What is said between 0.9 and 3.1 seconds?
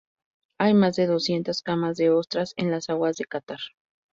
de doscientas camas de ostras en las